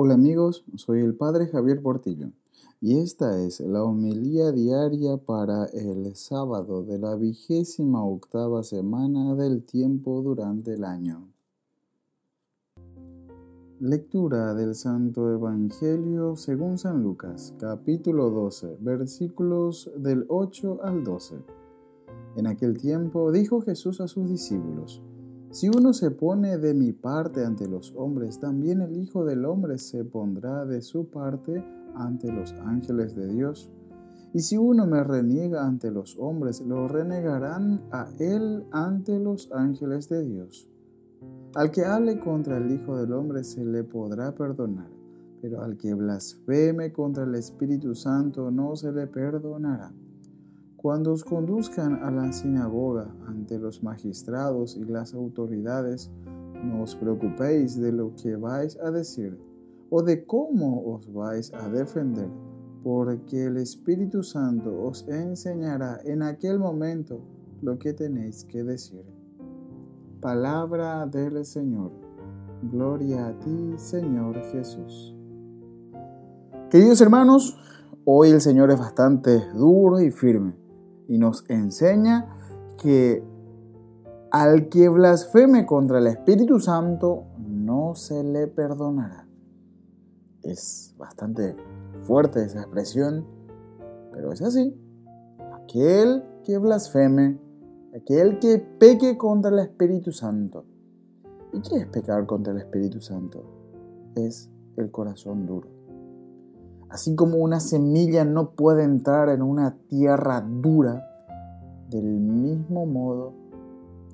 Hola 0.00 0.14
amigos, 0.14 0.64
soy 0.76 1.00
el 1.00 1.16
Padre 1.16 1.48
Javier 1.48 1.82
Portillo 1.82 2.30
y 2.80 3.00
esta 3.00 3.42
es 3.42 3.58
la 3.58 3.82
homilía 3.82 4.52
diaria 4.52 5.16
para 5.16 5.64
el 5.64 6.14
sábado 6.14 6.84
de 6.84 7.00
la 7.00 7.16
vigésima 7.16 8.04
octava 8.04 8.62
semana 8.62 9.34
del 9.34 9.64
tiempo 9.64 10.22
durante 10.22 10.74
el 10.74 10.84
año. 10.84 11.26
Lectura 13.80 14.54
del 14.54 14.76
Santo 14.76 15.32
Evangelio 15.32 16.36
según 16.36 16.78
San 16.78 17.02
Lucas, 17.02 17.52
capítulo 17.58 18.30
12, 18.30 18.76
versículos 18.78 19.90
del 19.96 20.26
8 20.28 20.78
al 20.84 21.02
12. 21.02 21.38
En 22.36 22.46
aquel 22.46 22.78
tiempo 22.78 23.32
dijo 23.32 23.62
Jesús 23.62 24.00
a 24.00 24.06
sus 24.06 24.30
discípulos, 24.30 25.02
si 25.50 25.68
uno 25.68 25.94
se 25.94 26.10
pone 26.10 26.58
de 26.58 26.74
mi 26.74 26.92
parte 26.92 27.44
ante 27.44 27.66
los 27.66 27.94
hombres, 27.96 28.38
también 28.38 28.82
el 28.82 28.96
Hijo 28.98 29.24
del 29.24 29.46
Hombre 29.46 29.78
se 29.78 30.04
pondrá 30.04 30.66
de 30.66 30.82
su 30.82 31.08
parte 31.08 31.64
ante 31.94 32.30
los 32.30 32.52
ángeles 32.64 33.14
de 33.16 33.28
Dios. 33.28 33.70
Y 34.34 34.40
si 34.40 34.58
uno 34.58 34.86
me 34.86 35.02
reniega 35.02 35.66
ante 35.66 35.90
los 35.90 36.18
hombres, 36.18 36.60
lo 36.60 36.86
renegarán 36.86 37.80
a 37.90 38.08
él 38.18 38.66
ante 38.72 39.18
los 39.18 39.50
ángeles 39.52 40.10
de 40.10 40.22
Dios. 40.22 40.68
Al 41.54 41.70
que 41.70 41.86
hable 41.86 42.20
contra 42.20 42.58
el 42.58 42.70
Hijo 42.70 42.98
del 42.98 43.14
Hombre 43.14 43.42
se 43.42 43.64
le 43.64 43.84
podrá 43.84 44.34
perdonar, 44.34 44.90
pero 45.40 45.62
al 45.62 45.78
que 45.78 45.94
blasfeme 45.94 46.92
contra 46.92 47.24
el 47.24 47.34
Espíritu 47.34 47.94
Santo 47.94 48.50
no 48.50 48.76
se 48.76 48.92
le 48.92 49.06
perdonará. 49.06 49.92
Cuando 50.78 51.12
os 51.12 51.24
conduzcan 51.24 52.04
a 52.04 52.10
la 52.12 52.30
sinagoga 52.30 53.12
ante 53.26 53.58
los 53.58 53.82
magistrados 53.82 54.76
y 54.76 54.84
las 54.84 55.12
autoridades, 55.12 56.08
no 56.62 56.84
os 56.84 56.94
preocupéis 56.94 57.80
de 57.80 57.90
lo 57.90 58.14
que 58.14 58.36
vais 58.36 58.78
a 58.78 58.92
decir 58.92 59.36
o 59.90 60.02
de 60.02 60.24
cómo 60.24 60.94
os 60.94 61.12
vais 61.12 61.52
a 61.52 61.68
defender, 61.68 62.28
porque 62.84 63.46
el 63.46 63.56
Espíritu 63.56 64.22
Santo 64.22 64.70
os 64.84 65.04
enseñará 65.08 65.98
en 66.04 66.22
aquel 66.22 66.60
momento 66.60 67.22
lo 67.60 67.76
que 67.76 67.92
tenéis 67.92 68.44
que 68.44 68.62
decir. 68.62 69.04
Palabra 70.20 71.06
del 71.06 71.44
Señor. 71.44 71.90
Gloria 72.70 73.26
a 73.26 73.38
ti, 73.40 73.74
Señor 73.78 74.40
Jesús. 74.52 75.16
Queridos 76.70 77.00
hermanos, 77.00 77.58
hoy 78.04 78.28
el 78.28 78.40
Señor 78.40 78.70
es 78.70 78.78
bastante 78.78 79.42
duro 79.54 80.00
y 80.00 80.12
firme 80.12 80.67
y 81.08 81.18
nos 81.18 81.44
enseña 81.48 82.26
que 82.76 83.24
al 84.30 84.68
que 84.68 84.88
blasfeme 84.88 85.66
contra 85.66 85.98
el 85.98 86.06
Espíritu 86.06 86.60
Santo 86.60 87.24
no 87.38 87.94
se 87.94 88.22
le 88.22 88.46
perdonará. 88.46 89.26
Es 90.42 90.94
bastante 90.98 91.56
fuerte 92.02 92.44
esa 92.44 92.60
expresión, 92.60 93.26
pero 94.12 94.32
es 94.32 94.42
así. 94.42 94.78
Aquel 95.64 96.22
que 96.44 96.58
blasfeme, 96.58 97.38
aquel 97.96 98.38
que 98.38 98.58
peque 98.58 99.16
contra 99.16 99.50
el 99.50 99.58
Espíritu 99.60 100.12
Santo. 100.12 100.64
¿Y 101.52 101.62
qué 101.62 101.76
es 101.76 101.86
pecar 101.86 102.26
contra 102.26 102.52
el 102.52 102.58
Espíritu 102.60 103.00
Santo? 103.00 103.42
Es 104.14 104.50
el 104.76 104.90
corazón 104.90 105.46
duro. 105.46 105.77
Así 106.90 107.14
como 107.14 107.38
una 107.38 107.60
semilla 107.60 108.24
no 108.24 108.52
puede 108.52 108.84
entrar 108.84 109.28
en 109.28 109.42
una 109.42 109.76
tierra 109.88 110.40
dura, 110.40 111.04
del 111.90 112.04
mismo 112.04 112.86
modo 112.86 113.32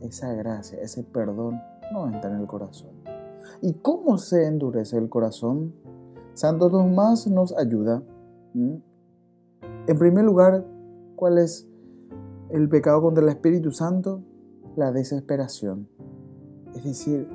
esa 0.00 0.32
gracia, 0.34 0.78
ese 0.80 1.02
perdón 1.02 1.60
no 1.92 2.06
entra 2.06 2.30
en 2.30 2.40
el 2.40 2.46
corazón. 2.46 2.90
¿Y 3.60 3.74
cómo 3.74 4.18
se 4.18 4.46
endurece 4.46 4.96
el 4.96 5.08
corazón? 5.08 5.74
Santo 6.34 6.70
Tomás 6.70 7.26
nos 7.26 7.56
ayuda. 7.56 8.02
En 8.54 9.98
primer 9.98 10.24
lugar, 10.24 10.64
¿cuál 11.16 11.38
es 11.38 11.68
el 12.50 12.68
pecado 12.68 13.02
contra 13.02 13.22
el 13.22 13.30
Espíritu 13.30 13.72
Santo? 13.72 14.22
La 14.76 14.92
desesperación. 14.92 15.88
Es 16.74 16.84
decir, 16.84 17.28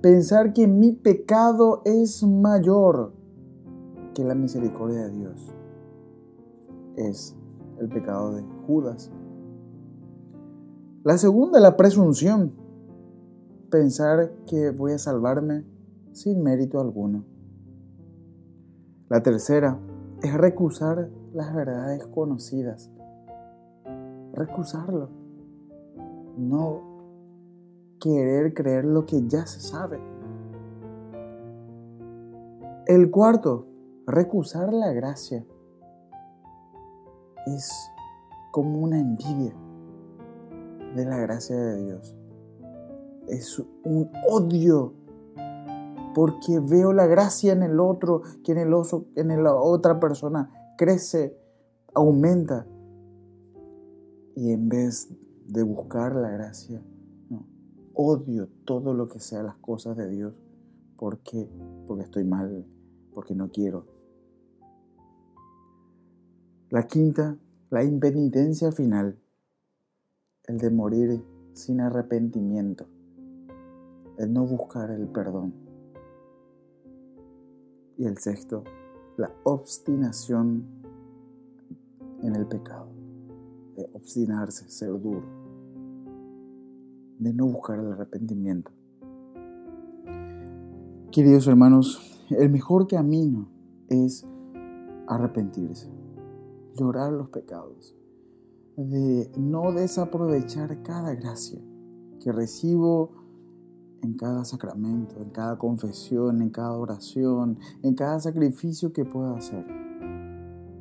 pensar 0.00 0.52
que 0.52 0.66
mi 0.66 0.92
pecado 0.92 1.82
es 1.84 2.22
mayor 2.22 3.12
que 4.14 4.24
la 4.24 4.34
misericordia 4.34 5.06
de 5.06 5.10
Dios. 5.10 5.54
Es 6.96 7.36
el 7.78 7.88
pecado 7.88 8.34
de 8.34 8.42
Judas. 8.66 9.10
La 11.02 11.16
segunda, 11.16 11.60
la 11.60 11.76
presunción. 11.76 12.52
Pensar 13.70 14.32
que 14.46 14.70
voy 14.70 14.92
a 14.92 14.98
salvarme 14.98 15.64
sin 16.12 16.42
mérito 16.42 16.80
alguno. 16.80 17.24
La 19.08 19.22
tercera 19.22 19.78
es 20.22 20.34
recusar 20.34 21.08
las 21.32 21.54
verdades 21.54 22.06
conocidas. 22.08 22.90
Recusarlo. 24.34 25.08
No 26.36 26.90
querer 28.00 28.54
creer 28.54 28.84
lo 28.84 29.06
que 29.06 29.26
ya 29.26 29.46
se 29.46 29.60
sabe. 29.60 30.00
El 32.86 33.10
cuarto, 33.10 33.66
recusar 34.10 34.72
la 34.72 34.92
gracia 34.92 35.44
es 37.46 37.72
como 38.52 38.80
una 38.80 38.98
envidia 38.98 39.54
de 40.94 41.04
la 41.04 41.18
gracia 41.18 41.56
de 41.56 41.84
Dios. 41.84 42.16
Es 43.28 43.62
un 43.84 44.10
odio 44.28 44.94
porque 46.14 46.58
veo 46.58 46.92
la 46.92 47.06
gracia 47.06 47.52
en 47.52 47.62
el 47.62 47.78
otro, 47.78 48.22
que 48.44 48.52
en, 48.52 48.58
el 48.58 48.74
oso, 48.74 49.06
en 49.14 49.42
la 49.42 49.54
otra 49.54 50.00
persona 50.00 50.50
crece, 50.76 51.36
aumenta. 51.94 52.66
Y 54.34 54.52
en 54.52 54.68
vez 54.68 55.08
de 55.46 55.62
buscar 55.62 56.14
la 56.14 56.30
gracia, 56.30 56.82
odio 57.94 58.48
todo 58.64 58.94
lo 58.94 59.08
que 59.08 59.20
sea 59.20 59.42
las 59.42 59.56
cosas 59.56 59.96
de 59.96 60.08
Dios. 60.08 60.34
¿Por 60.96 61.18
qué? 61.18 61.48
Porque 61.86 62.04
estoy 62.04 62.24
mal, 62.24 62.66
porque 63.14 63.34
no 63.34 63.50
quiero. 63.50 63.99
La 66.70 66.86
quinta, 66.86 67.36
la 67.70 67.82
impenitencia 67.82 68.70
final, 68.70 69.18
el 70.46 70.58
de 70.58 70.70
morir 70.70 71.20
sin 71.52 71.80
arrepentimiento, 71.80 72.86
el 74.18 74.32
no 74.32 74.46
buscar 74.46 74.92
el 74.92 75.08
perdón. 75.08 75.52
Y 77.98 78.04
el 78.04 78.18
sexto, 78.18 78.62
la 79.16 79.32
obstinación 79.42 80.64
en 82.22 82.36
el 82.36 82.46
pecado, 82.46 82.86
de 83.74 83.90
obstinarse, 83.92 84.70
ser 84.70 84.90
duro, 84.90 85.24
de 87.18 87.32
no 87.34 87.46
buscar 87.46 87.80
el 87.80 87.90
arrepentimiento. 87.94 88.70
Queridos 91.10 91.48
hermanos, 91.48 92.24
el 92.30 92.48
mejor 92.48 92.86
camino 92.86 93.48
es 93.88 94.24
arrepentirse 95.08 95.99
llorar 96.80 97.12
los 97.12 97.28
pecados, 97.28 97.94
de 98.76 99.30
no 99.36 99.72
desaprovechar 99.72 100.82
cada 100.82 101.14
gracia 101.14 101.60
que 102.20 102.32
recibo 102.32 103.10
en 104.02 104.14
cada 104.14 104.46
sacramento, 104.46 105.16
en 105.20 105.28
cada 105.28 105.58
confesión, 105.58 106.40
en 106.40 106.48
cada 106.48 106.72
oración, 106.72 107.58
en 107.82 107.94
cada 107.94 108.18
sacrificio 108.18 108.94
que 108.94 109.04
pueda 109.04 109.36
hacer. 109.36 109.66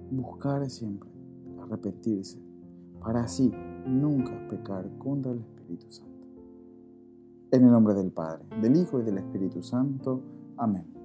Buscar 0.09 0.69
siempre 0.69 1.09
arrepentirse 1.61 2.39
para 3.01 3.23
así 3.23 3.51
nunca 3.85 4.31
pecar 4.47 4.89
contra 4.97 5.33
el 5.33 5.39
Espíritu 5.39 5.91
Santo. 5.91 6.27
En 7.51 7.65
el 7.65 7.71
nombre 7.71 7.93
del 7.93 8.11
Padre, 8.11 8.45
del 8.61 8.77
Hijo 8.77 9.01
y 9.01 9.03
del 9.03 9.17
Espíritu 9.17 9.61
Santo. 9.61 10.21
Amén. 10.55 10.98